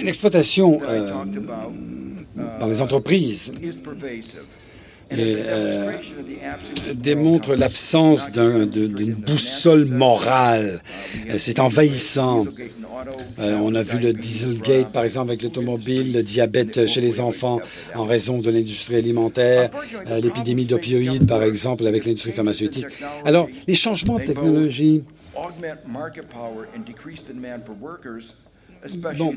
[0.00, 1.12] L'exploitation euh,
[2.60, 3.52] dans les entreprises.
[5.10, 5.92] euh,
[6.94, 10.82] démontre l'absence d'une boussole morale.
[11.38, 12.46] C'est envahissant.
[13.38, 17.60] Euh, on a vu le Dieselgate, par exemple, avec l'automobile, le diabète chez les enfants
[17.94, 19.70] en raison de l'industrie alimentaire,
[20.08, 22.86] euh, l'épidémie d'opioïdes, par exemple, avec l'industrie pharmaceutique.
[23.24, 25.04] Alors, les changements de technologie
[29.14, 29.34] bon,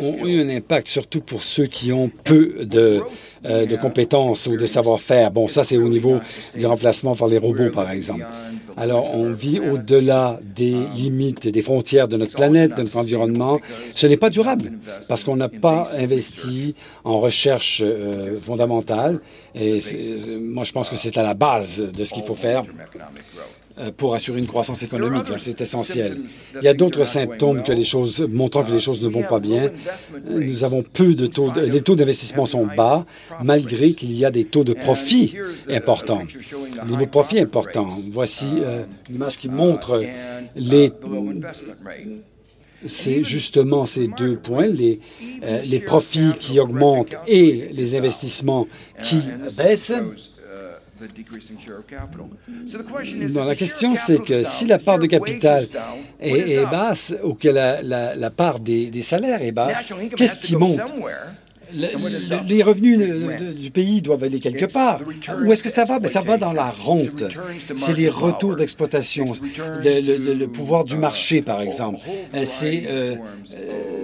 [0.00, 3.00] ont eu un impact surtout pour ceux qui ont peu de,
[3.44, 5.30] euh, de compétences ou de savoir-faire.
[5.30, 6.18] Bon, ça, c'est au niveau
[6.56, 8.26] du remplacement par les robots, par exemple.
[8.76, 13.60] Alors, on vit au-delà des limites, des frontières de notre planète, de notre environnement.
[13.94, 14.72] Ce n'est pas durable
[15.08, 19.20] parce qu'on n'a pas investi en recherche euh, fondamentale.
[19.54, 19.78] Et
[20.40, 22.64] moi, je pense que c'est à la base de ce qu'il faut faire.
[23.76, 25.24] Euh, pour assurer une croissance économique.
[25.32, 26.18] Hein, c'est essentiel.
[26.54, 29.40] Il y a d'autres symptômes que les choses, montrant que les choses ne vont pas
[29.40, 29.72] bien.
[30.30, 33.04] Nous avons peu de taux, les taux d'investissement sont bas,
[33.42, 35.34] malgré qu'il y a des taux de profit
[35.68, 36.22] importants.
[36.86, 37.98] Des niveaux de profit importants.
[38.12, 40.04] Voici euh, une image qui montre
[40.54, 40.92] les
[42.86, 45.00] c'est justement ces deux points, les,
[45.42, 48.68] euh, les profits qui augmentent et les investissements
[49.02, 49.20] qui
[49.56, 49.94] baissent.
[53.46, 55.66] La question, c'est que si la part de capital
[56.20, 60.80] est, basse ou que la, part des, des salaires est basse, qu'est-ce qui monte?
[61.74, 62.98] les revenus
[63.56, 65.00] du pays doivent aller quelque part.
[65.42, 65.98] Où est-ce que ça va?
[65.98, 67.24] Ben, ça va dans la rente.
[67.74, 69.32] C'est les retours d'exploitation,
[69.82, 72.00] le, pouvoir du marché, par exemple.
[72.44, 73.16] C'est euh,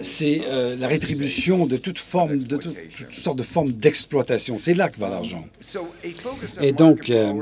[0.03, 4.59] c'est euh, la rétribution de toute forme, de toutes sortes de formes d'exploitation.
[4.59, 5.45] C'est là que va l'argent.
[6.61, 7.33] Et donc, euh,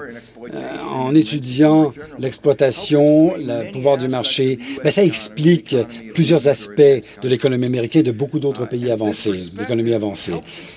[0.91, 5.77] en étudiant l'exploitation, le pouvoir du marché, ben, ça explique
[6.14, 10.34] plusieurs aspects de l'économie américaine et de beaucoup d'autres pays avancés, d'économies avancées.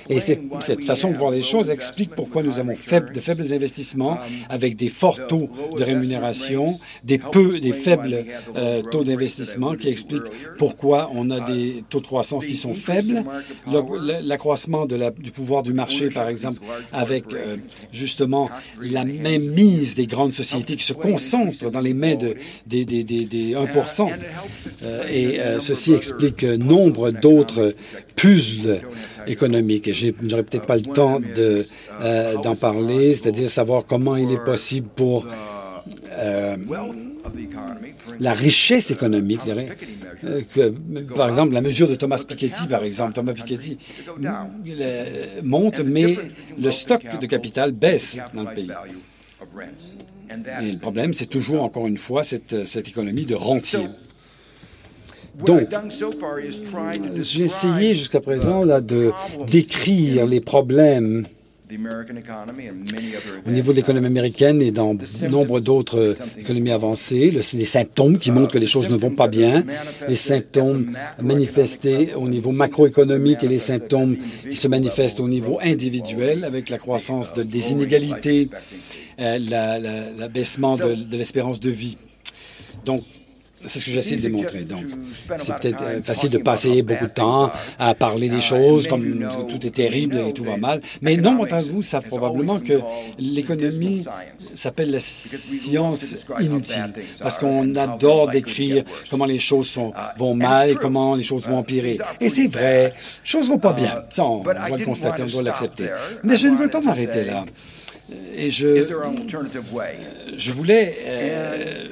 [0.10, 0.42] Et cette,
[0.86, 4.18] façon de voir les choses explique pourquoi nous avons de faibles investissements
[4.50, 8.26] avec des forts taux de rémunération, des, peu, des faibles
[8.56, 13.24] euh, taux d'investissement qui expliquent pourquoi on a des taux de croissance qui sont faibles.
[14.24, 16.62] L'accroissement du pouvoir du marché, par exemple,
[16.92, 17.58] avec euh,
[17.92, 18.50] justement
[18.82, 22.36] la même mise des grandes sociétés qui se concentrent dans les mains de,
[22.68, 23.66] des, des, des, 1
[24.84, 27.76] euh, Et ceci explique nombre d'autres
[28.16, 28.82] puzzles
[29.28, 29.92] économiques.
[29.92, 31.20] Je n'aurai peut-être pas le temps
[32.02, 35.28] euh, d'en parler, c'est-à-dire savoir comment il est possible pour
[36.18, 36.56] euh,
[38.20, 39.42] la richesse économique,
[40.24, 40.72] euh,
[41.16, 43.78] par exemple, la mesure de Thomas Piketty, par exemple, Thomas Piketty
[45.44, 46.18] monte, mais
[46.58, 48.72] le stock de capital baisse dans le pays.
[50.62, 53.88] Et le problème, c'est toujours, encore une fois, cette, cette économie de rentier.
[55.46, 55.70] Donc,
[57.16, 59.12] j'ai essayé jusqu'à présent là, de
[59.50, 61.26] décrire les problèmes
[63.46, 64.96] au niveau de l'économie américaine et dans
[65.30, 69.64] nombre d'autres économies avancées, les symptômes qui montrent que les choses ne vont pas bien,
[70.08, 74.18] les symptômes manifestés au niveau macroéconomique et les symptômes
[74.50, 78.50] qui se manifestent au niveau individuel avec la croissance des inégalités,
[79.20, 79.38] euh,
[80.18, 81.98] l'abaissement de, de l'espérance de vie.
[82.86, 83.04] Donc,
[83.68, 84.64] c'est ce que j'essaie de démontrer.
[84.64, 84.86] Donc,
[85.38, 89.66] c'est peut-être euh, facile de passer beaucoup de temps à parler des choses comme tout
[89.66, 90.82] est terrible et tout va mal.
[91.02, 92.80] Mais nombre d'entre vous savent probablement que
[93.20, 94.04] l'économie
[94.54, 100.76] s'appelle la science inutile parce qu'on adore décrire comment les choses sont, vont mal et
[100.76, 102.00] comment les choses vont empirer.
[102.20, 104.04] Et c'est vrai, les choses vont pas bien.
[104.10, 105.90] Ça, on doit le constater, on doit l'accepter.
[106.24, 107.46] Mais je ne veux pas m'arrêter là.
[108.36, 108.88] Et je,
[110.38, 111.84] je voulais euh,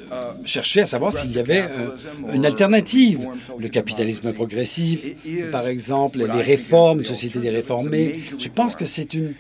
[0.46, 3.28] chercher à savoir s'il y avait euh, une alternative.
[3.60, 5.06] Le capitalisme progressif,
[5.52, 8.14] par exemple, les réformes, société des réformés.
[8.38, 9.34] Je pense que c'est une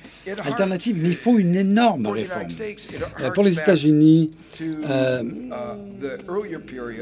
[0.44, 2.50] alternative, mais il faut une énorme réforme.
[3.22, 4.32] Euh, pour les États-Unis,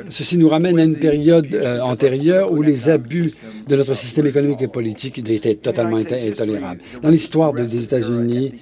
[0.09, 3.31] ceci nous ramène à une période antérieure où les abus
[3.67, 6.81] de notre système économique et politique étaient totalement intolérables.
[7.01, 8.53] Dans l'histoire des États-Unis,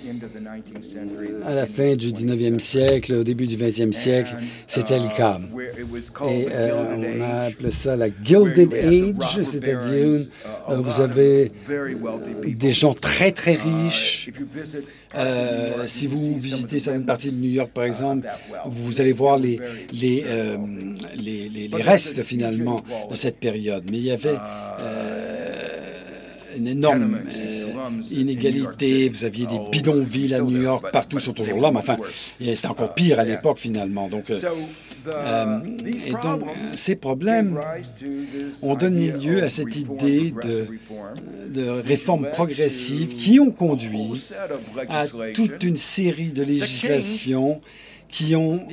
[1.45, 4.35] à la fin du 19e siècle, au début du 20e siècle,
[4.67, 5.39] c'était le cas.
[6.27, 10.25] Et euh, on a appelé ça la Gilded Age, c'est-à-dire
[10.69, 11.51] euh, vous avez
[12.45, 14.31] des gens très très riches.
[15.15, 18.27] Euh, si vous visitez certaines parties de New York, par exemple,
[18.65, 19.59] vous allez voir les,
[19.93, 23.83] les restes finalement de cette période.
[23.89, 24.37] Mais il y avait
[26.57, 27.19] une énorme
[28.11, 29.09] inégalité.
[29.09, 31.97] Vous aviez des bidonvilles à New York, partout sont toujours là, mais enfin,
[32.39, 34.07] c'était encore pire à l'époque finalement.
[34.07, 34.31] Donc,
[35.07, 35.59] Euh,
[36.07, 36.41] et donc,
[36.73, 37.59] ces problèmes
[38.61, 40.67] ont donné lieu à cette idée de,
[41.49, 44.21] de réformes progressives qui ont conduit
[44.89, 47.61] à toute une série de législations
[48.09, 48.65] qui ont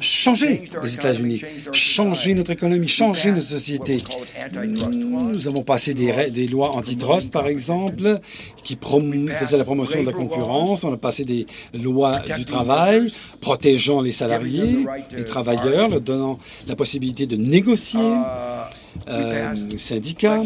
[0.00, 1.42] changé les États-Unis,
[1.72, 3.96] changé notre économie, changé notre société.
[5.32, 8.20] Nous avons passé des, des lois antitrust, par exemple,
[8.64, 10.84] qui faisaient la promotion de la concurrence.
[10.84, 14.86] On a passé des lois du travail protégeant les salariés,
[15.16, 18.00] les travailleurs, leur donnant la possibilité de négocier
[19.08, 20.42] euh, syndicats.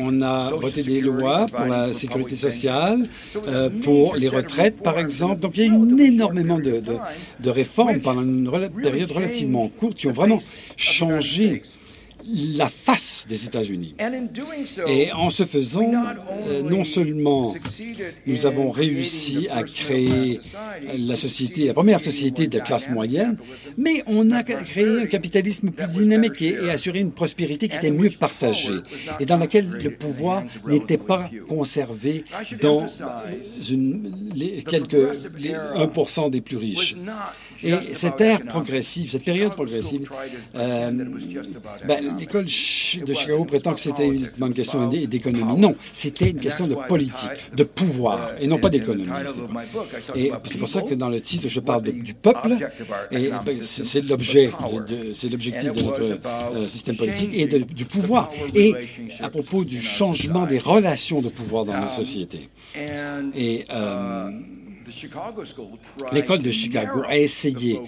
[0.00, 3.02] On a voté des lois pour la sécurité sociale,
[3.46, 5.40] euh, pour les retraites, par exemple.
[5.40, 8.50] Donc, il y a eu énormément de, réformes pendant une
[8.82, 10.40] période relativement courte qui ont vraiment
[10.76, 11.62] changé
[12.56, 13.94] la face des États-Unis.
[14.86, 15.92] Et en ce faisant,
[16.48, 17.54] euh, non seulement
[18.26, 20.40] nous avons réussi à créer
[20.96, 23.36] la société, la première société de classe moyenne,
[23.76, 28.10] mais on a créé un capitalisme plus dynamique et, assuré une prospérité qui était mieux
[28.10, 28.78] partagée
[29.20, 32.24] et dans laquelle le pouvoir n'était pas conservé
[32.60, 32.86] dans
[33.70, 34.96] une, les, quelques
[35.38, 36.96] les 1% des plus riches.
[37.62, 40.08] Et cette ère progressive, cette période progressive,
[40.54, 40.90] euh,
[41.86, 42.48] ben, l'école de
[43.14, 45.60] Chicago prétend que c'était uniquement une question d'économie.
[45.60, 49.08] Non, c'était une question de politique, de pouvoir, et non pas d'économie.
[50.14, 52.56] Et c'est pour ça que dans le titre, je parle du peuple,
[53.10, 54.50] et ben, c'est l'objet,
[55.12, 58.28] c'est l'objectif de notre euh, système politique, et du pouvoir.
[58.54, 58.74] Et
[59.20, 62.48] à propos du changement des relations de pouvoir dans nos sociétés.
[63.34, 64.30] Et euh,
[66.12, 67.80] l'école de Chicago a essayé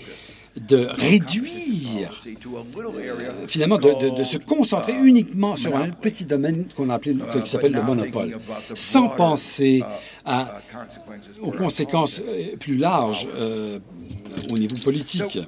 [0.60, 7.50] de réduire, euh, finalement, de, se concentrer uniquement sur un petit domaine qu'on appelé, qui
[7.50, 8.38] s'appelle le monopole,
[8.74, 9.82] sans penser
[10.24, 10.58] à,
[11.42, 13.78] aux conséquences euh, plus larges euh,
[14.50, 15.38] au niveau politique.